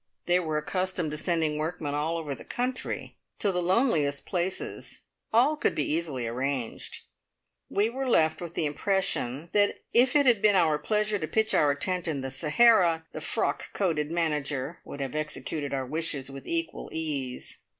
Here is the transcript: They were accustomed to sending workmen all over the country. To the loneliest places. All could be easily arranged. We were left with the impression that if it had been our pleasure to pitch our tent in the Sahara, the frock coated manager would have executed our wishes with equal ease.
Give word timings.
They 0.25 0.39
were 0.39 0.57
accustomed 0.57 1.11
to 1.11 1.17
sending 1.17 1.59
workmen 1.59 1.93
all 1.93 2.17
over 2.17 2.33
the 2.33 2.43
country. 2.43 3.17
To 3.37 3.51
the 3.51 3.61
loneliest 3.61 4.25
places. 4.25 5.03
All 5.31 5.55
could 5.55 5.75
be 5.75 5.93
easily 5.93 6.25
arranged. 6.25 7.01
We 7.69 7.87
were 7.87 8.09
left 8.09 8.41
with 8.41 8.55
the 8.55 8.65
impression 8.65 9.49
that 9.51 9.83
if 9.93 10.15
it 10.15 10.25
had 10.25 10.41
been 10.41 10.55
our 10.55 10.79
pleasure 10.79 11.19
to 11.19 11.27
pitch 11.27 11.53
our 11.53 11.75
tent 11.75 12.07
in 12.07 12.21
the 12.21 12.31
Sahara, 12.31 13.05
the 13.11 13.21
frock 13.21 13.71
coated 13.73 14.09
manager 14.09 14.79
would 14.85 15.01
have 15.01 15.13
executed 15.13 15.71
our 15.71 15.85
wishes 15.85 16.31
with 16.31 16.47
equal 16.47 16.89
ease. 16.91 17.59